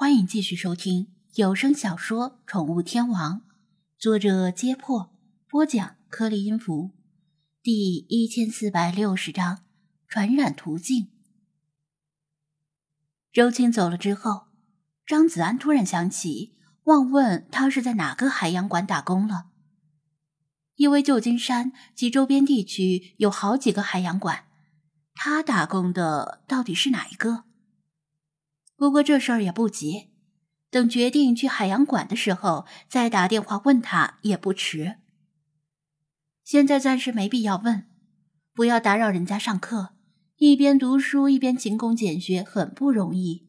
[0.00, 3.40] 欢迎继续收听有声小说《宠物天王》，
[3.98, 5.12] 作者：揭破，
[5.48, 6.92] 播讲：颗粒音符，
[7.60, 9.64] 第一千四百六十章：
[10.06, 11.08] 传染途径。
[13.32, 14.46] 周青走了之后，
[15.04, 16.54] 张子安突然想起，
[16.84, 19.46] 忘问他是在哪个海洋馆打工了。
[20.76, 24.44] 因为旧金山及周边地区有好几个海洋馆，
[25.16, 27.47] 他打工的到底是哪一个？
[28.78, 30.12] 不过这事儿也不急，
[30.70, 34.98] 等决定去海洋馆的时候再打电话问他也不迟。
[36.44, 37.90] 现在暂时没必要问，
[38.54, 39.96] 不要打扰人家上课，
[40.36, 43.48] 一边读书一边勤工俭学很不容易，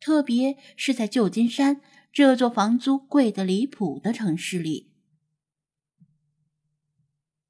[0.00, 4.94] 特别是在旧金山这座房租贵得离谱的城市里。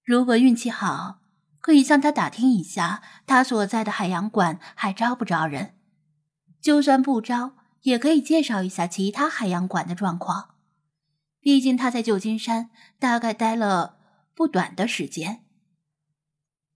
[0.02, 1.20] 如果运气好，
[1.60, 5.76] 可以向他打听一下，他所在的海洋馆还招不招人。
[6.60, 10.54] 就算不招，也可以介绍一下其他海洋馆的状况。
[11.40, 13.98] 毕竟他在旧金山大概待了
[14.34, 15.44] 不短的时间。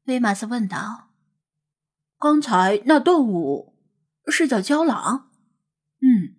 [0.04, 1.10] 威马斯问道
[2.18, 3.74] ：“刚才那动物
[4.26, 5.30] 是叫郊狼
[6.00, 6.36] ？”“嗯。”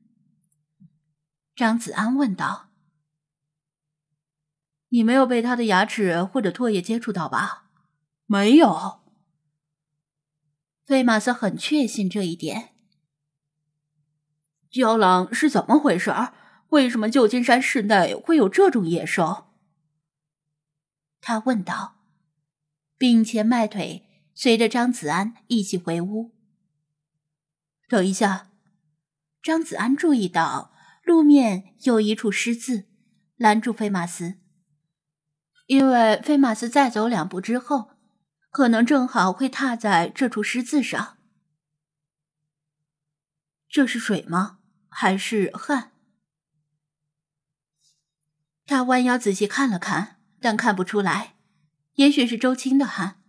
[1.55, 2.69] 张子安问道
[4.89, 7.69] ：“你没有被他的牙齿或者唾液接触到吧
[8.25, 9.01] ？”“没有。”
[10.89, 12.74] 威马斯很确信这一点。
[14.75, 16.11] 郊狼是怎么回事？
[16.67, 19.45] 为什么旧金山市内会有这种野兽？
[21.21, 21.95] 他问道，
[22.97, 26.35] 并且迈腿随着张子安一起回屋。
[27.87, 28.51] 等一下，
[29.41, 30.73] 张子安注意到
[31.05, 32.83] 路面有一处湿渍，
[33.37, 34.35] 拦住菲马斯，
[35.67, 37.91] 因为菲马斯再走两步之后，
[38.49, 41.17] 可能正好会踏在这处湿渍上。
[43.69, 44.59] 这是水吗？
[44.97, 45.91] 还是汗？
[48.65, 51.35] 他弯腰仔细看了看，但看不出来。
[51.95, 53.21] 也许是周青的汗，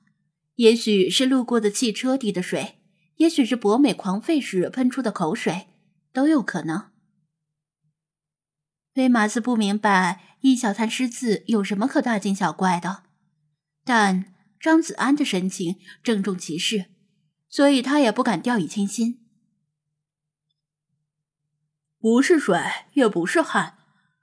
[0.54, 2.78] 也许是路过的汽车滴的水，
[3.16, 5.66] 也许是博美狂吠时喷出的口水，
[6.12, 6.92] 都有可能。
[8.94, 13.02] 威马斯不明白一小滩湿渍有什么可大惊小怪的，
[13.84, 16.86] 但张子安的神情郑重其事，
[17.48, 19.25] 所以他也不敢掉以轻心。
[22.06, 22.56] 不是水，
[22.92, 23.78] 也不是汗，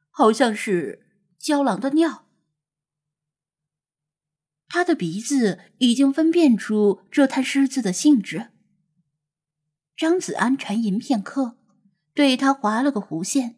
[0.09, 1.05] 好像是
[1.37, 2.25] 胶囊的尿。
[4.69, 8.51] 他的鼻子已经分辨出这滩湿渍的性质。
[9.97, 11.57] 张子安沉吟片刻，
[12.13, 13.57] 对他划了个弧线：“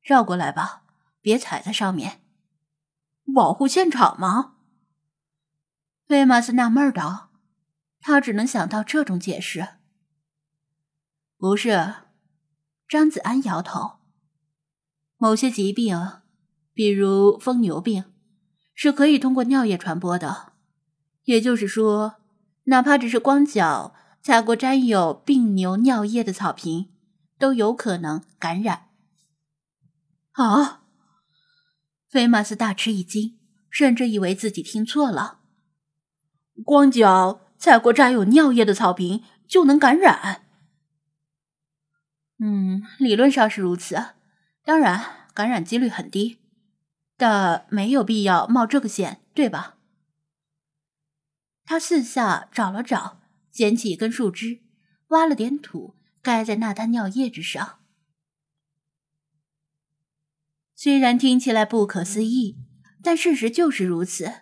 [0.00, 0.84] 绕过来吧，
[1.20, 2.22] 别踩在上面，
[3.34, 4.54] 保护现场吗？”
[6.06, 7.32] 威马斯纳闷道，
[7.98, 9.81] 他只能想到这种解释。
[11.42, 11.94] 不是，
[12.88, 13.94] 张子安摇头。
[15.16, 15.98] 某些疾病，
[16.72, 18.04] 比如疯牛病，
[18.76, 20.52] 是可以通过尿液传播的。
[21.24, 22.20] 也就是说，
[22.66, 23.92] 哪怕只是光脚
[24.22, 26.90] 踩过沾有病牛尿液的草坪，
[27.40, 28.90] 都有可能感染。
[30.34, 30.84] 啊！
[32.08, 35.40] 菲马斯大吃一惊，甚至以为自己听错了。
[36.64, 40.44] 光脚踩过沾有尿液的草坪就能感染？
[42.44, 44.14] 嗯，理论上是如此，
[44.64, 46.40] 当然感染几率很低，
[47.16, 49.76] 但没有必要冒这个险，对吧？
[51.64, 53.20] 他四下找了找，
[53.52, 54.58] 捡起一根树枝，
[55.10, 57.78] 挖了点土，盖在那滩尿液之上。
[60.74, 62.58] 虽然听起来不可思议，
[63.00, 64.40] 但事实就是如此。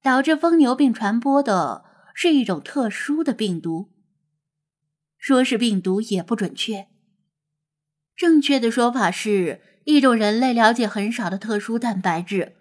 [0.00, 1.84] 导致疯牛病传播的
[2.14, 3.90] 是一种特殊的病毒，
[5.18, 6.86] 说是病毒也不准确。
[8.16, 12.56] 正确的说法是一种人类了解很少的特殊蛋白质，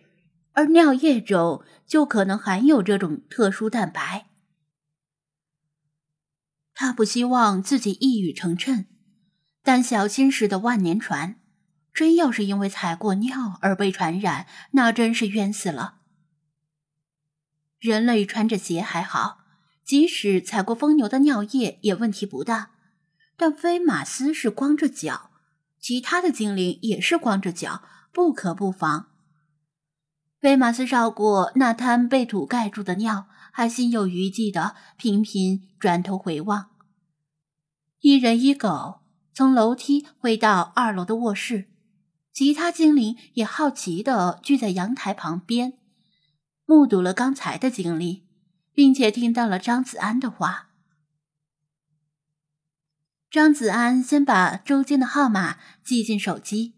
[0.53, 4.27] 而尿液中就可能含有这种特殊蛋白。
[6.73, 8.85] 他不希望自己一语成谶，
[9.61, 11.39] 但小心驶的万年船，
[11.93, 15.99] 真要是因为踩过尿而被传染，那真是冤死了。
[17.79, 19.43] 人类穿着鞋还好，
[19.85, 22.71] 即使踩过疯牛的尿液也问题不大，
[23.37, 25.29] 但飞马斯是光着脚。
[25.83, 27.83] 其他的精灵也是光着脚，
[28.13, 29.07] 不可不防。
[30.43, 36.69] 威马斯绕过那滩被土盖住的尿，还心有余悸的频频转头回望。
[37.99, 39.01] 一人一狗
[39.33, 41.67] 从楼梯回到二楼的卧室，
[42.31, 45.73] 其他精灵也好奇的聚在阳台旁边，
[46.65, 48.25] 目睹了刚才的经历，
[48.73, 50.69] 并且听到了张子安的话。
[53.33, 56.75] 张子安先把周金的号码记进手机，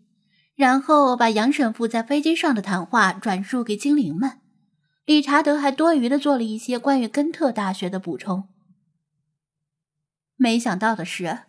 [0.56, 4.40] 然后把杨神父在飞机上的谈话转述给精灵们。
[5.04, 8.48] 理查德还多余的做了一些关于根特大学的补充。
[10.38, 11.40] 没想到的是，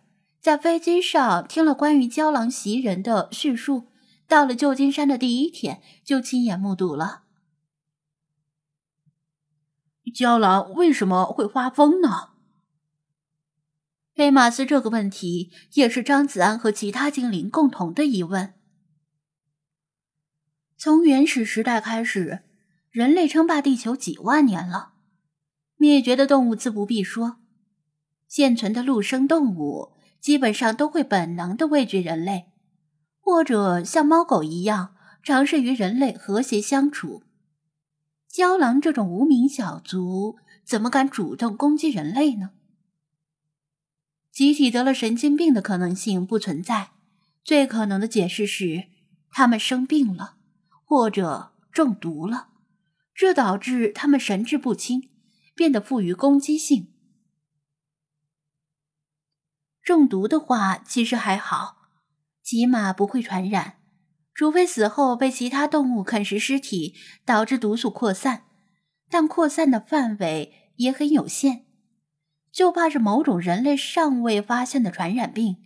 [0.41, 3.87] 在飞机上听了关于胶囊袭人的叙述，
[4.27, 7.23] 到了旧金山的第一天就亲眼目睹了。
[10.13, 12.31] 胶囊为什么会发疯呢？
[14.17, 18.55] 黑马斯这个问题也是张子安和其他精灵共同的疑问。
[20.75, 22.39] 从原始时代开始。
[22.89, 24.93] 人类称霸地球几万年了，
[25.75, 27.37] 灭绝的动物自不必说，
[28.27, 32.47] 现存的陆生动物基本上都会本能的畏惧人类，
[33.19, 37.21] 或者像猫狗一样尝试与人类和谐相处。
[38.27, 42.53] 郊狼这种无名小卒怎么敢主动攻击人类呢？
[44.37, 46.91] 集体得了神经病的可能性不存在，
[47.43, 48.83] 最可能的解释是
[49.31, 50.37] 他们生病了，
[50.85, 52.49] 或者中毒了。
[53.15, 55.09] 这导致他们神志不清，
[55.55, 56.93] 变得富于攻击性。
[59.81, 61.77] 中毒的话，其实还好，
[62.43, 63.79] 起码不会传染，
[64.35, 66.93] 除非死后被其他动物啃食尸体，
[67.25, 68.43] 导致毒素扩散。
[69.09, 71.65] 但扩散的范围也很有限，
[72.57, 75.57] 就怕是某种人类尚未发现的传染病，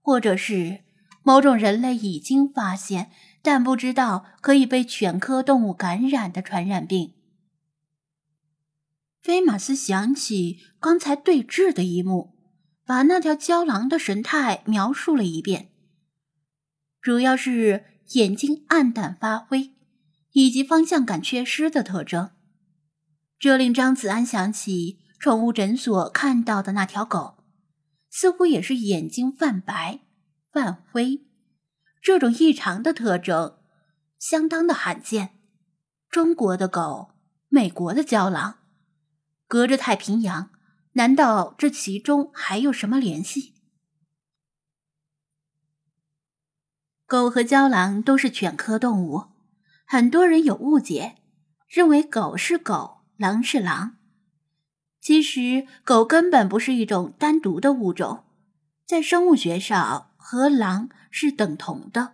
[0.00, 0.84] 或者是
[1.24, 3.10] 某种人类已经发现。
[3.42, 7.14] 但不知道可以被犬科动物感染的传染病。
[9.20, 12.36] 菲马斯想起刚才对峙的一幕，
[12.86, 15.70] 把那条郊狼的神态描述了一遍，
[17.00, 19.72] 主要是眼睛暗淡发灰，
[20.32, 22.30] 以及方向感缺失的特征。
[23.40, 27.38] 这令张子安想起宠物诊所看到的那条狗，
[28.08, 30.00] 似乎也是眼睛泛白、
[30.52, 31.26] 泛灰。
[32.00, 33.58] 这种异常的特征
[34.18, 35.40] 相当的罕见。
[36.08, 37.10] 中国的狗，
[37.48, 38.60] 美国的郊狼，
[39.46, 40.50] 隔着太平洋，
[40.92, 43.54] 难道这其中还有什么联系？
[47.06, 49.32] 狗和郊狼都是犬科动物，
[49.86, 51.16] 很多人有误解，
[51.66, 53.97] 认为狗是狗，狼是狼。
[55.00, 58.24] 其实，狗根本不是一种单独的物种，
[58.86, 60.90] 在生物学上和狼。
[61.10, 62.12] 是等同的。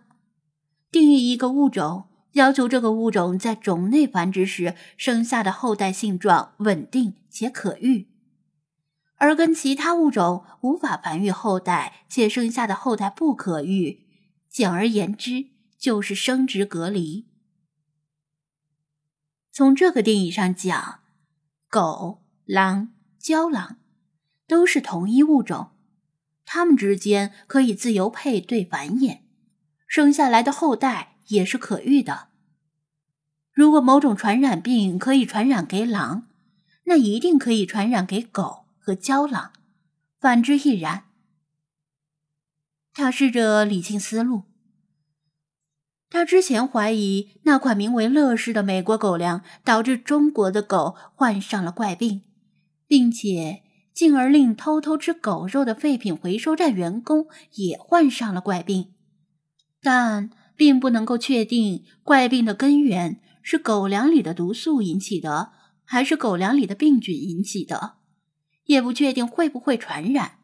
[0.89, 8.07] 定义一个物种，要求这个物种在种内繁殖时生下的后代性状稳定且可育，
[9.17, 14.05] 而跟其他物种无法繁育后代且生下的后代不可育，
[14.49, 15.47] 简而言之
[15.77, 17.27] 就是生殖隔离。
[19.51, 21.01] 从这个定义上讲，
[21.69, 23.77] 狗、狼、郊狼
[24.47, 25.71] 都是同一物种。
[26.45, 29.21] 它们之间可以自由配对繁衍，
[29.87, 32.27] 生下来的后代也是可育的。
[33.51, 36.27] 如果某种传染病可以传染给狼，
[36.83, 39.53] 那一定可以传染给狗和郊狼，
[40.19, 41.05] 反之亦然。
[42.93, 44.43] 他试着理清思路。
[46.09, 52.21] 他之前怀疑那款名为“乐事”的美国狗粮导致中国的狗患上了怪病，
[52.87, 53.61] 并且。
[53.95, 58.93] 进而令偷偷吃狗肉的废品回收站员工也患上了怪病，
[59.81, 65.53] 但并不能够确定怪病的根源是狗粮里的毒素引起的，
[65.85, 67.93] 还是狗粮里的病菌引起的，
[68.65, 70.39] 也不确定会不会传染。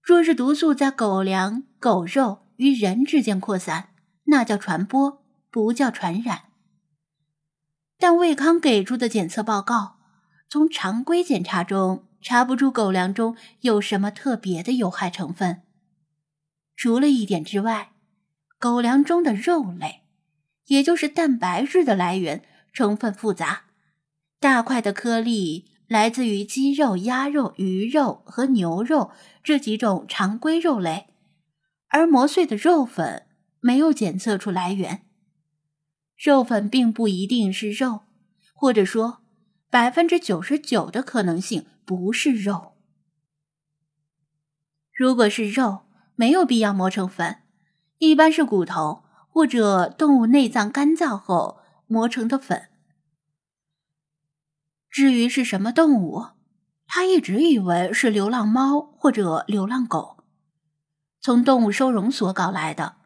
[0.00, 3.88] 若是毒素在狗粮、狗肉与人之间扩散，
[4.26, 6.42] 那叫传播，不叫传染。
[7.98, 9.95] 但卫康给出的检测报告，
[10.48, 12.02] 从常规检查中。
[12.22, 15.62] 查不出狗粮中有什么特别的有害成分，
[16.74, 17.92] 除了一点之外，
[18.58, 20.00] 狗粮中的肉类，
[20.66, 23.66] 也就是蛋白质的来源成分复杂，
[24.40, 29.12] 大块的颗粒来自于鸡肉、鸭肉、鱼肉和牛肉
[29.44, 31.06] 这几种常规肉类，
[31.86, 33.26] 而磨碎的肉粉
[33.60, 35.06] 没有检测出来源，
[36.16, 38.00] 肉粉并不一定是肉，
[38.52, 39.22] 或者说
[39.70, 41.66] 百分之九十九的可能性。
[41.86, 42.72] 不是肉。
[44.92, 47.44] 如果是肉，没有必要磨成粉，
[47.98, 52.70] 一般是骨头或者动物内脏干燥后磨成的粉。
[54.90, 56.30] 至于是什么动物，
[56.88, 60.24] 他一直以为是流浪猫或者流浪狗，
[61.20, 62.96] 从动物收容所搞来的，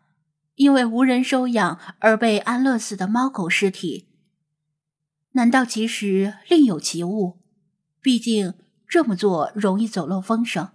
[0.55, 4.10] 因为无人收养而被安乐死的猫狗尸体。
[5.33, 7.39] 难道其实另有其物？
[8.01, 8.55] 毕竟。
[8.93, 10.71] 这么做容易走漏风声，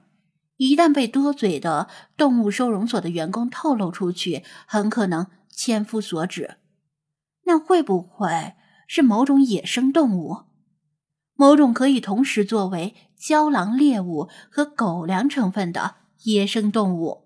[0.55, 6.55] 一旦被多嘴的动物收容所的员工透露出去，很可能千夫所指。
[7.43, 8.53] 那会不会
[8.87, 10.43] 是某种野生动物？
[11.33, 17.24] 某种可以同时作为郊狼猎物和狗粮成分的野生动物？